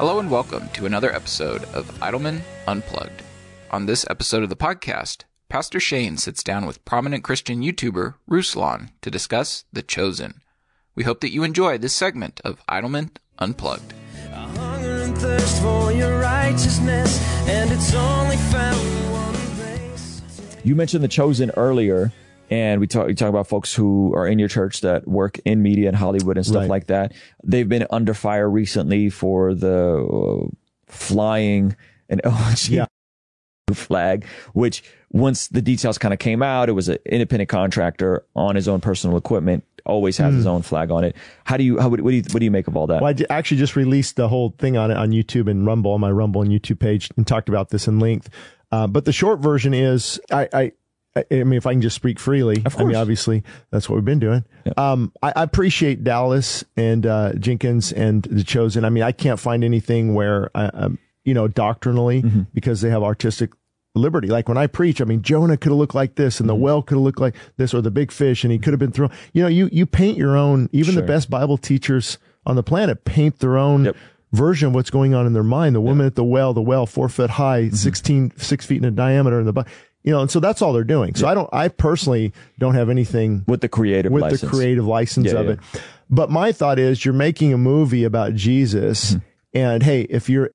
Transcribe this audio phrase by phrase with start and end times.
[0.00, 3.22] Hello and welcome to another episode of Idleman Unplugged.
[3.70, 8.88] On this episode of the podcast, Pastor Shane sits down with prominent Christian YouTuber Ruslan
[9.02, 10.40] to discuss The Chosen.
[10.94, 13.92] We hope that you enjoy this segment of Idleman Unplugged.
[14.32, 18.80] a hunger and thirst for your righteousness and it's only found
[19.12, 20.22] one place
[20.64, 22.10] You mentioned the chosen earlier,
[22.50, 25.62] and we talk you talk about folks who are in your church that work in
[25.62, 26.68] media and Hollywood and stuff Right.
[26.70, 27.12] like that.
[27.44, 30.48] They've been under fire recently for the uh,
[30.86, 31.76] flying
[32.08, 32.86] an LG Yeah.
[33.72, 34.82] flag, which
[35.12, 38.80] once the details kind of came out, it was an independent contractor on his own
[38.80, 39.64] personal equipment.
[39.86, 41.16] Always has his own flag on it.
[41.44, 42.98] How do you how what do you what do you make of all that?
[42.98, 43.04] Hmm.
[43.04, 46.00] Well, I actually just released the whole thing on it on YouTube and Rumble on
[46.00, 48.28] my Rumble and YouTube page and talked about this in length.
[48.70, 50.72] Uh, but the short version is, I, I,
[51.16, 54.04] I I mean, if I can just speak freely, I mean, obviously that's what we've
[54.04, 54.44] been doing.
[54.76, 58.84] Um, I, I appreciate Dallas and uh, Jenkins and the Chosen.
[58.84, 62.42] I mean, I can't find anything where, uh, um, you know, doctrinally Mm-hmm.
[62.54, 63.50] because they have artistic
[63.96, 64.28] liberty.
[64.28, 66.62] Like when I preach, I mean, Jonah could have looked like this and the Mm-hmm.
[66.62, 68.92] well could have looked like this or the big fish and he could have been
[68.92, 69.10] thrown.
[69.32, 73.04] You know, you, you paint your own, even the best Bible teachers on the planet
[73.04, 73.96] paint their own Yep.
[74.32, 75.74] version of what's going on in their mind.
[75.74, 77.74] The woman at the well, the well four foot high, Mm-hmm.
[77.74, 79.66] 16, six feet in diameter in the, Bi-
[80.02, 81.14] you know, and so that's all they're doing.
[81.14, 84.40] So I don't, I personally don't have anything with the creative with license.
[84.40, 85.52] the creative license Yeah, of yeah.
[85.52, 85.58] it.
[86.08, 89.18] But my thought is you're making a movie about Jesus Mm-hmm.
[89.54, 90.50] and hey, if you're,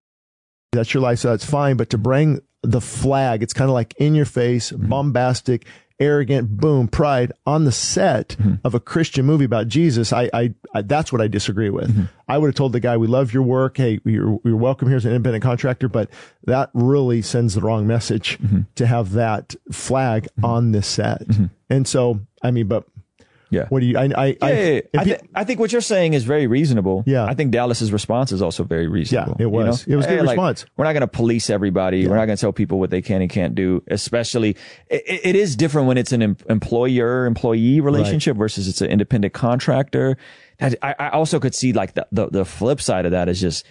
[0.72, 1.78] that's your lifestyle, that's fine.
[1.78, 4.90] But to bring the flag, it's kind of like in your face, Mm-hmm.
[4.90, 5.66] bombastic,
[6.00, 8.56] arrogant, boom, pride on the set Mm-hmm.
[8.66, 10.11] of a Christian movie about Jesus.
[10.11, 11.89] I, I, I that's what I disagree with.
[11.92, 12.04] Mm-hmm.
[12.28, 13.78] I would have told the guy, we love your work.
[13.78, 16.10] Hey, you're, you're welcome here as an independent contractor, but
[16.45, 18.61] that really sends the wrong message Mm-hmm.
[18.76, 21.23] to have that flag on this set.
[21.70, 22.86] And so, I mean, but
[23.50, 23.67] Yeah.
[23.70, 25.02] what do you, I, I, Yeah, I, yeah, yeah.
[25.02, 27.04] I, thi- I think what you're saying is very reasonable.
[27.06, 27.26] Yeah.
[27.26, 29.36] I think Dallas's response is also very reasonable.
[29.39, 29.86] Yeah, it was.
[29.86, 29.94] you know?
[29.94, 30.66] It was a good like, response.
[30.78, 32.08] We're not going to police everybody.
[32.08, 33.84] We're not going to tell people what they can and can't do.
[33.88, 34.58] Especially,
[34.89, 39.34] it, it is different when it's an em- employer employee relationship versus it's an independent
[39.34, 40.17] contractor.
[40.60, 43.66] I, I also could see like the, the the flip side of that is just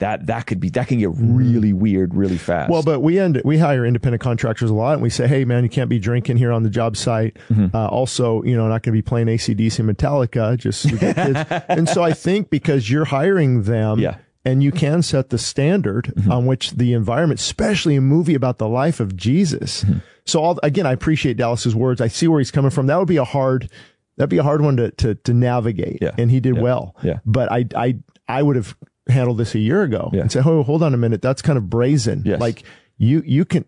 [0.00, 2.70] that that could be that can get really weird really fast.
[2.70, 5.64] Well, but we end we hire independent contractors a lot, and we say, "Hey, man,
[5.64, 7.74] you can't be drinking here on the job site." Mm-hmm.
[7.74, 10.56] Uh, also, you know, not going to be playing ACDC Metallica.
[10.56, 14.12] Just kids, and so I think because you're hiring them, Yeah.
[14.12, 14.20] Mm-hmm.
[14.44, 18.68] and you can set the standard on which the environment, especially a movie about the
[18.68, 19.82] life of Jesus.
[19.84, 19.98] Mm-hmm.
[20.26, 22.00] So, all, again, I appreciate Dallas's words.
[22.00, 22.86] I see where he's coming from.
[22.86, 23.68] That would be a hard.
[24.16, 26.12] That'd be a hard one to to, to navigate, Yeah.
[26.18, 26.62] and he did Yeah.
[26.62, 26.94] well.
[27.02, 27.18] Yeah.
[27.26, 27.96] But I I
[28.28, 28.76] I would have
[29.08, 30.20] handled this a year ago Yeah.
[30.22, 32.40] and say, "Oh, hold on a minute, that's kind of brazen." Yes.
[32.40, 32.62] Like
[32.98, 33.64] you you can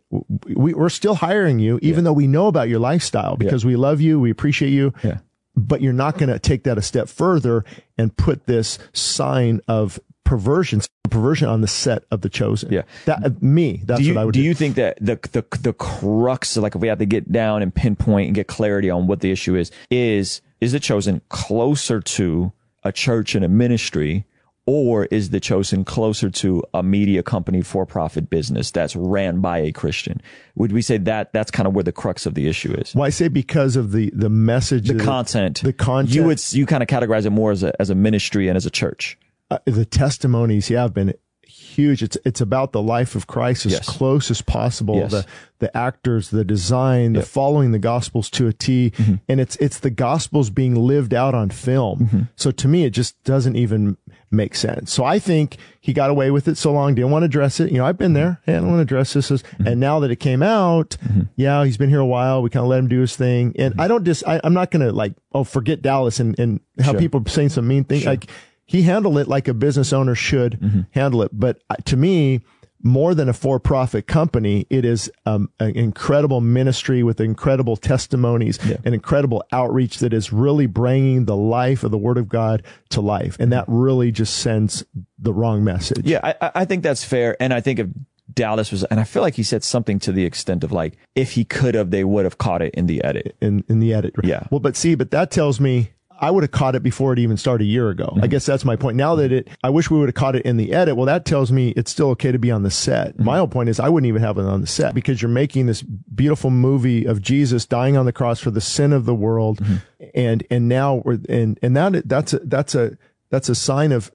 [0.47, 4.01] we, we're still hiring you even though we know about your lifestyle because we love
[4.01, 5.19] you we appreciate you Yeah.
[5.55, 7.65] but you're not going to take that a step further
[7.97, 10.81] and put this sign of perversion
[11.11, 12.83] perversion on the set of the chosen Yeah.
[13.05, 15.45] that uh, me that's you, what i would do do, you think that the, the
[15.61, 19.07] the crux like if we have to get down and pinpoint and get clarity on
[19.07, 22.53] what the issue is is is the chosen closer to
[22.83, 24.25] a church and a ministry
[24.67, 29.59] or is the chosen closer to a media company for profit business that's ran by
[29.59, 30.21] a christian?
[30.57, 32.95] Would we say that that's kind of where the crux of the issue is?
[32.95, 35.63] Well i say because of the the message the content.
[35.63, 36.15] The content.
[36.15, 38.67] You would you kind of categorize it more as a as a ministry and as
[38.67, 39.19] a church.
[39.51, 42.03] Uh, the testimonies yeah have been huge.
[42.03, 43.89] It's it's about the life of christ as Yes.
[43.89, 44.97] close as possible.
[44.97, 45.11] Yes.
[45.13, 45.27] the
[45.59, 49.15] the actors the design the following the gospels to a T, Mm-hmm.
[49.29, 52.29] and it's it's the gospels being lived out on film.
[52.37, 53.97] So to me it just doesn't even
[54.33, 57.27] make sense so i think he got away with it so long didn't want to
[57.27, 59.67] address it you know i've been there hey i don't want to address this Mm-hmm.
[59.67, 60.97] and now that it came out
[61.37, 63.73] yeah he's been here a while we kind of let him do his thing and
[63.73, 63.81] Mm-hmm.
[63.81, 67.01] i don't just I, i'm not gonna like oh forget dallas and and how Sure.
[67.01, 68.31] people are saying some mean things like
[68.67, 70.81] he handled it like a business owner should Mm-hmm.
[70.93, 71.31] handle it.
[71.33, 72.43] But uh, to me,
[72.83, 78.95] more than a for-profit company, it is um, an incredible ministry with incredible testimonies and
[78.95, 83.37] incredible outreach that is really bringing the life of the Word of God to life,
[83.39, 84.85] and that really just sends
[85.19, 86.07] the wrong message.
[86.07, 87.37] Yeah, I, I- think that's fair.
[87.41, 87.89] And I think if
[88.33, 91.33] Dallas was, and I feel like he said something to the extent of like, if
[91.33, 93.37] he could have, they would have caught it in the edit.
[93.41, 94.15] in in the edit.
[94.23, 94.45] Yeah.
[94.51, 95.91] Well, but see, but that tells me
[96.23, 98.09] I would have caught it before it even started a year ago.
[98.13, 98.25] Mm-hmm.
[98.25, 98.97] I guess that's my point.
[98.97, 100.95] Now that it, I wish we would have caught it in the edit.
[100.95, 103.15] Well, that tells me it's still okay to be on the set.
[103.15, 103.25] Mm-hmm.
[103.25, 105.65] My whole point is I wouldn't even have it on the set because you're making
[105.65, 109.61] this beautiful movie of Jesus dying on the cross for the sin of the world.
[109.61, 110.05] Mm-hmm.
[110.15, 112.99] And, and now we're, and, and that, that's a, that's a,
[113.31, 114.13] that's a sign of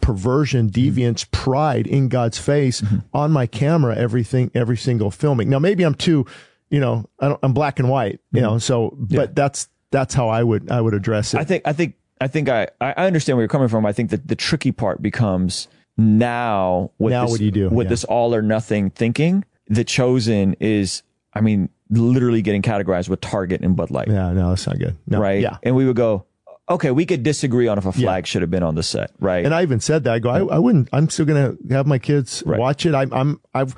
[0.00, 5.48] perversion, deviance, pride in God's face on my camera, everything, every single filming.
[5.48, 6.26] Now, maybe I'm too,
[6.68, 10.28] you know, I don't, I'm black and white, you know, so, but that's, that's how
[10.28, 11.38] I would, I would address it.
[11.40, 13.86] I think I think I think I I understand where you're coming from.
[13.86, 17.68] I think that the tricky part becomes now with Now this, what do you do?
[17.70, 17.90] with Yeah.
[17.90, 19.44] this all or nothing thinking.
[19.68, 21.02] The chosen is,
[21.32, 24.96] I mean, literally getting categorized with Target and Bud Light, yeah, no, that's not good.
[25.06, 25.40] No, right?
[25.40, 25.56] Yeah.
[25.62, 26.26] and we would go,
[26.68, 29.44] okay, we could disagree on if a flag should have been on the set, right?
[29.44, 31.86] And I even said that I go, I, I wouldn't, I'm still going to have
[31.86, 32.58] my kids Right.
[32.58, 32.94] watch it.
[32.94, 33.74] I, I'm, I've,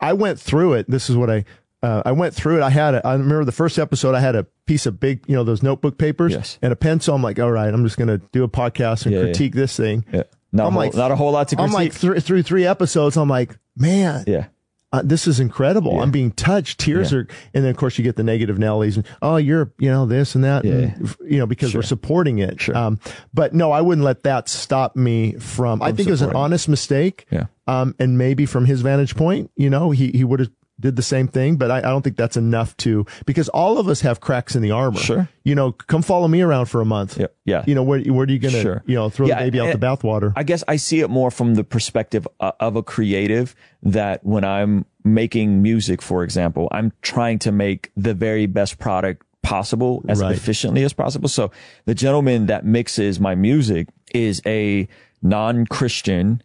[0.00, 0.90] I went through it.
[0.90, 1.44] This is what I,
[1.84, 2.62] uh, I went through it.
[2.62, 5.34] I had, a, I remember the first episode, I had a piece of big, you
[5.36, 6.58] know, those notebook papers Yes.
[6.62, 7.14] and a pencil.
[7.14, 9.24] I'm like, all right, I'm just going to do a podcast and Yeah, yeah.
[9.26, 10.04] critique this thing.
[10.12, 10.22] yeah.
[10.52, 12.02] not, a I'm whole, like- not a whole lot to I'm critique.
[12.02, 13.16] like thr through three episodes.
[13.16, 14.46] I'm like, man, yeah,
[14.92, 15.94] uh, this is incredible.
[15.94, 16.02] Yeah.
[16.02, 16.78] I'm being touched.
[16.80, 17.18] Tears Yeah.
[17.18, 20.06] are, and then of course you get the negative Nellies and, oh, you're, you know,
[20.06, 22.60] this and that, and, you know, because we're supporting it.
[22.60, 22.76] Sure.
[22.76, 23.00] Um,
[23.34, 26.68] but no, I wouldn't let that stop me from, I think it was an honest
[26.68, 27.26] mistake.
[27.30, 27.46] Yeah.
[27.66, 31.02] Um, and maybe from his vantage point, you know, he, he would have did the
[31.02, 34.20] same thing, but I, I don't think that's enough to, because all of us have
[34.20, 34.98] cracks in the armor.
[34.98, 35.28] Sure.
[35.44, 37.16] You know, come follow me around for a month.
[37.16, 37.62] yeah, yeah.
[37.66, 38.82] You know, where, where are you going to, Sure.
[38.84, 40.32] you know, throw Yeah, the baby out the bathwater?
[40.34, 43.54] I guess I see it more from the perspective uh, of a creative
[43.84, 49.22] that when I'm making music, for example, I'm trying to make the very best product
[49.42, 50.32] possible as Right.
[50.34, 51.28] efficiently as possible.
[51.28, 51.52] So
[51.84, 54.88] the gentleman that mixes my music is a
[55.22, 56.42] non-Christian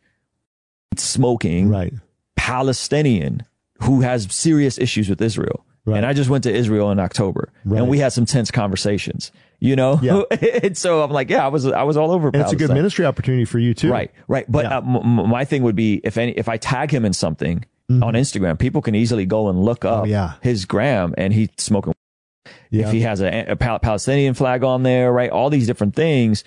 [0.98, 1.94] smoking right.
[2.36, 3.44] Palestinian
[3.82, 5.66] who has serious issues with Israel.
[5.86, 5.98] Right.
[5.98, 7.80] And I just went to Israel in October Right.
[7.80, 10.00] and we had some tense conversations, you know?
[10.04, 10.22] Yeah.
[10.64, 12.70] and so I'm like, yeah, I was, I was all over And it's a good
[12.70, 13.90] ministry opportunity for you too.
[13.92, 14.46] Right, right.
[14.52, 14.78] But Yeah.
[14.78, 17.66] uh, m- m- my thing would be if any, if I tag him in something
[17.90, 20.12] on Instagram, people can easily go and look up Mm-hmm.
[20.12, 20.34] Oh, yeah.
[20.42, 21.94] his gram and he's smoking.
[22.70, 22.86] Yeah.
[22.88, 25.32] If he has a, a Palestinian flag on there, right?
[25.32, 26.44] All these different things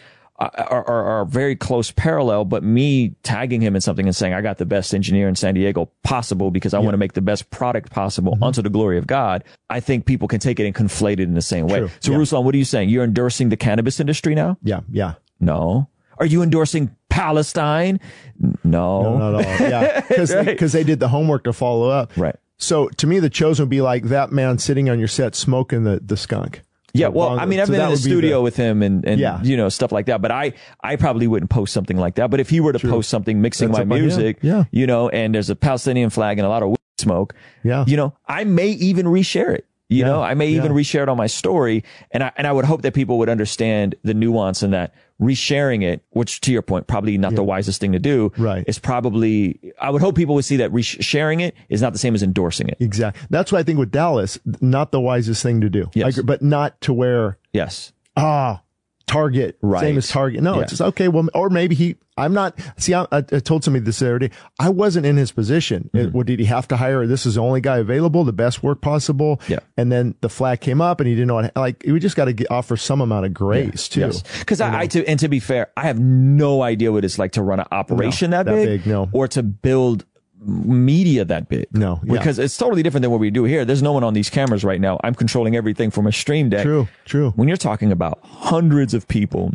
[0.54, 2.44] are, are, are- are very close parallel.
[2.44, 5.54] But me tagging him in something and saying I got the best engineer in San
[5.54, 8.42] Diego possible because I want to make the best product possible Mm-hmm.
[8.44, 9.44] unto the glory of God.
[9.70, 11.78] I think people can take it and conflate it in the same way.
[11.80, 11.90] True.
[12.00, 12.18] So Yeah.
[12.18, 12.88] Ruslan, what are you saying?
[12.88, 14.56] You're endorsing the cannabis industry now?
[14.62, 14.80] yeah.
[14.90, 15.14] Yeah.
[15.40, 15.88] No.
[16.18, 17.98] Are you endorsing Palestine?
[18.42, 19.18] N- No.
[19.18, 19.68] Not at all.
[19.70, 20.58] Yeah, because Right.
[20.58, 22.12] they, did the homework to follow up.
[22.16, 22.36] Right.
[22.58, 25.84] So to me, the chosen would be like that man sitting on your set smoking
[25.84, 26.62] the the skunk.
[26.94, 27.42] Yeah, well, bongo.
[27.42, 29.42] I mean, I've So been in the studio with him and, and Yeah.
[29.42, 30.52] you know stuff like that, but I
[30.82, 32.30] I probably wouldn't post something like that.
[32.30, 34.02] But if he were to post something mixing That's my up on him.
[34.04, 34.64] music, Yeah.
[34.70, 37.34] you know, and there's a Palestinian flag and a lot of weed smoke,
[37.64, 37.84] Yeah.
[37.86, 39.66] you know, I may even reshare it.
[39.88, 40.78] You know, I may even yeah.
[40.80, 43.94] reshare it on my story, and I and I would hope that people would understand
[44.02, 47.92] the nuance in that resharing it, which to your point, probably not the wisest thing
[47.92, 48.32] to do.
[48.36, 48.64] Right.
[48.66, 52.14] Is probably I would hope people would see that resharing it is not the same
[52.14, 52.76] as endorsing it.
[52.80, 53.22] Exactly.
[53.30, 55.90] That's why I think with Dallas, not the wisest thing to do.
[55.94, 56.18] Yes.
[56.18, 57.92] I but not to where Yes.
[58.16, 58.62] ah
[59.06, 59.80] Target, Right.
[59.80, 60.42] same as Target.
[60.42, 60.62] No, Yeah.
[60.62, 61.08] it's just okay.
[61.08, 61.96] Well, or maybe he.
[62.18, 62.58] I'm not.
[62.76, 64.30] See, I, I told somebody this the other day.
[64.60, 65.84] I wasn't in his position.
[65.94, 66.08] Mm-hmm.
[66.08, 67.06] It- what did he have to hire?
[67.06, 69.40] This is the only guy available, the best work possible.
[69.48, 69.60] Yeah.
[69.78, 71.56] And then the flag came up, and he didn't know what.
[71.56, 74.00] Like we just got to offer some amount of grace too.
[74.00, 74.22] Yes.
[74.40, 77.32] Because I, I to and to be fair, I have no idea what it's like
[77.32, 79.08] to run an operation No, that, that big, big, no.
[79.12, 80.04] or to build
[80.44, 81.66] media that big.
[81.72, 82.12] No, yeah.
[82.14, 83.64] Because it's totally different than what we do here.
[83.64, 84.98] There's no one on these cameras right now.
[85.04, 86.62] I'm controlling everything from a stream deck.
[86.64, 86.88] True.
[87.04, 87.30] True.
[87.36, 89.52] When you're talking about hundreds of people,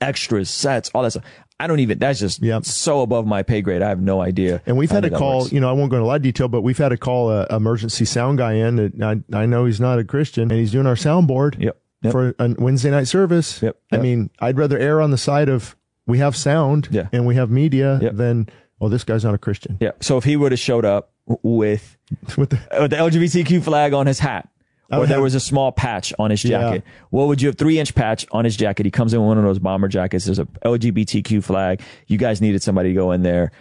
[0.00, 1.24] extras, sets, all that stuff,
[1.58, 1.98] I don't even.
[1.98, 2.64] That's just Yep.
[2.64, 3.82] so above my pay grade.
[3.82, 4.62] I have no idea.
[4.66, 5.52] And we've had a call, works.
[5.52, 7.30] you know, I won't go into a lot of detail, but we've had a call
[7.30, 9.02] a emergency sound guy in.
[9.02, 11.76] I, I know he's not a Christian and he's doing our soundboard Yep.
[12.02, 12.12] Yep.
[12.12, 13.60] for a Wednesday night service.
[13.62, 13.76] Yep.
[13.92, 15.76] I mean, I'd rather err on the side of
[16.06, 17.08] we have sound Yeah.
[17.12, 18.48] and we have media than,
[18.80, 19.76] oh, this guy's not a Christian.
[19.80, 19.92] Yeah.
[20.00, 21.96] So if he would have showed up with
[22.36, 24.48] With the, with the LGBTQ flag on his hat,
[24.90, 26.60] or there have- was a small patch on his Yeah.
[26.60, 26.84] jacket.
[27.10, 27.56] What would you have?
[27.56, 28.84] Three inch patch on his jacket.
[28.86, 30.24] He comes in with one of those bomber jackets.
[30.24, 31.80] There's a LGBTQ flag.
[32.08, 33.52] You guys needed somebody to go in there.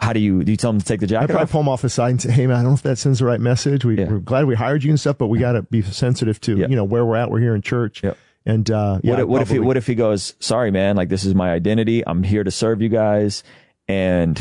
[0.00, 0.52] How do you do?
[0.52, 1.24] You tell him to take the jacket.
[1.24, 1.50] I'd probably off?
[1.50, 3.18] pull him off the side and say, hey, man, I don't know if that sends
[3.18, 3.84] the right message.
[3.84, 4.08] We, Yeah.
[4.08, 6.70] We're glad we hired you and stuff, but we got to be sensitive to, Yep.
[6.70, 7.30] you know, where we're at.
[7.30, 8.02] We're here in church.
[8.46, 10.34] And, uh, yeah, what, if, what if he What if he goes?
[10.40, 10.94] Sorry, man.
[10.96, 12.02] Like this is my identity.
[12.06, 13.42] I'm here to serve you guys.
[13.88, 14.38] And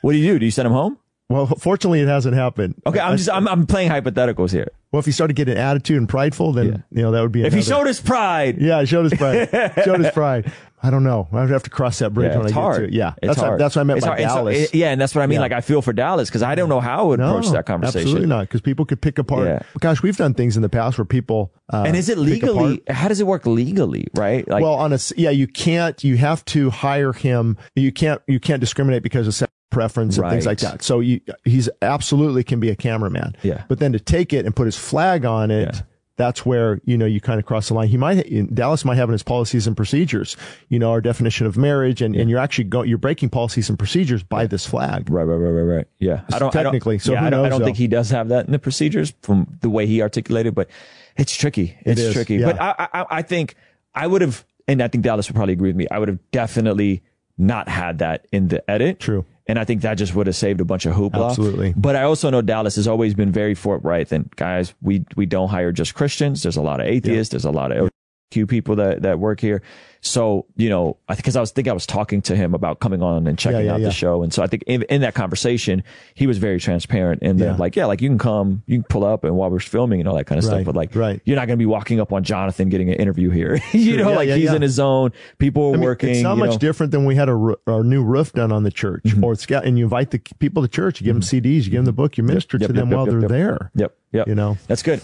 [0.00, 0.38] what do you do?
[0.38, 0.98] Do you send him home?
[1.28, 2.76] well, fortunately, it hasn't happened.
[2.86, 4.68] Okay, I'm just I'm, I'm playing hypotheticals here.
[4.92, 6.76] Well, if he started getting attitude and prideful, then, Yeah.
[6.90, 9.48] you know, that would be If he another- showed his pride, Yeah, showed his pride.
[9.84, 10.52] showed his pride.
[10.86, 11.26] I don't know.
[11.32, 12.74] I would have to cross that bridge Yeah, when I hard.
[12.76, 12.92] get to it.
[12.94, 13.50] Yeah, It's that's hard.
[13.52, 14.20] What, that's what I meant It's by hard.
[14.20, 14.56] And so- Dallas.
[14.56, 15.34] it- yeah, and that's what I mean.
[15.36, 15.40] Yeah.
[15.40, 18.00] Like I feel for Dallas because I don't know how I would approach that conversation.
[18.02, 19.48] Absolutely not, because people could pick apart.
[19.48, 19.62] Yeah.
[19.80, 21.52] Gosh, we've done things in the past where people.
[21.72, 22.82] Uh, And is it legally?
[22.88, 24.06] How does it work legally?
[24.14, 24.46] Right?
[24.48, 26.02] Like, well, on a yeah, you can't.
[26.04, 27.56] You have to hire him.
[27.74, 28.22] You can't.
[28.28, 30.82] You can't discriminate because of sex preference and things like that.
[30.82, 33.36] So you, he's absolutely can be a cameraman.
[33.42, 33.64] Yeah.
[33.68, 35.74] But then to take it and put his flag on it.
[35.74, 35.80] Yeah.
[36.16, 37.88] That's where you know you kind of cross the line.
[37.88, 40.36] He might Dallas might have in his policies and procedures,
[40.68, 43.78] you know, our definition of marriage, and, and you're actually go, you're breaking policies and
[43.78, 45.10] procedures by this flag.
[45.10, 45.88] Right, right, right, right, right.
[45.98, 47.86] Yeah, I don't Technically, I don't, so yeah, who I don't, I don't think he
[47.86, 50.68] does have that in the procedures from the way he articulated, but
[51.16, 51.76] it's tricky.
[51.82, 52.36] It's tricky.
[52.36, 52.52] yeah.
[52.52, 53.54] But I, I, I think
[53.94, 55.86] I would have, and I think Dallas would probably agree with me.
[55.90, 57.02] I would have definitely
[57.38, 59.00] not had that in the edit.
[59.00, 59.24] True.
[59.48, 61.28] And I think that just would have saved a bunch of hoopla.
[61.30, 61.72] Absolutely.
[61.76, 64.10] But I also know Dallas has always been very forthright.
[64.10, 66.42] And guys, we we don't hire just Christians.
[66.42, 67.30] There's a lot of atheists.
[67.30, 67.90] There's a lot of
[68.36, 69.62] LGBTQ people that that work here.
[70.02, 73.02] So you know, I because I was think I was talking to him about coming
[73.02, 73.86] on and checking yeah, out yeah.
[73.86, 75.82] the show, and so I think in, in that conversation
[76.14, 77.56] he was very transparent and then Yeah.
[77.56, 80.08] like yeah, like you can come, you can pull up and while we're filming and
[80.08, 81.20] all that kind of stuff, but like right.
[81.24, 83.58] you're not going to be walking up on Jonathan getting an interview here.
[83.72, 84.56] you know, yeah, like yeah, he's yeah.
[84.56, 85.12] in his zone.
[85.38, 86.10] People are I mean, working.
[86.10, 86.58] It's not you much know.
[86.58, 89.46] different than we had a, roo- our new roof done on the church, or it's
[89.46, 91.84] got, and you invite the people to church, you give them CDs, you give them
[91.86, 92.62] the book, you minister Mm-hmm.
[92.62, 93.30] Yep, to yep, them yep, while yep, they're yep.
[93.30, 93.70] there.
[93.74, 94.28] Yep, yep.
[94.28, 94.58] You know.
[94.68, 95.00] that's good.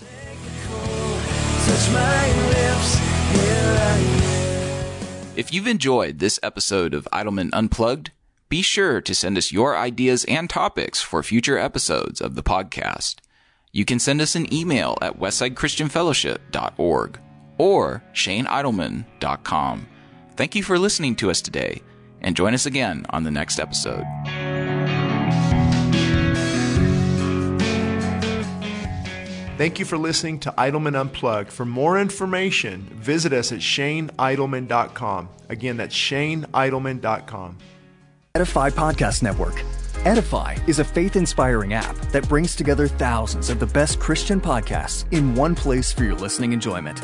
[5.34, 8.10] If you've enjoyed this episode of Idleman Unplugged,
[8.48, 13.16] be sure to send us your ideas and topics for future episodes of the podcast.
[13.72, 17.18] You can send us an email at westsidechristianfellowship.org
[17.56, 19.86] or shaneidleman.com.
[20.36, 21.80] Thank you for listening to us today,
[22.20, 24.04] and join us again on the next episode.
[29.59, 31.52] Thank you for listening to Idleman Unplugged.
[31.52, 35.28] For more information, visit us at shaneidleman.com.
[35.50, 37.59] Again, that's shaneidleman.com.
[38.35, 39.62] Edify Podcast Network.
[40.06, 45.04] Edify is a faith inspiring app that brings together thousands of the best Christian podcasts
[45.12, 47.02] in one place for your listening enjoyment.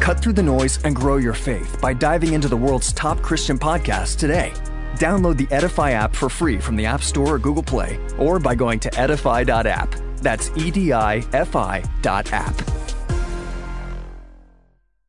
[0.00, 3.60] Cut through the noise and grow your faith by diving into the world's top Christian
[3.60, 4.52] podcasts today.
[4.96, 8.56] Download the Edify app for free from the App Store or Google Play, or by
[8.56, 10.11] going to edify.app.
[10.22, 12.71] That's E D I F I dot app.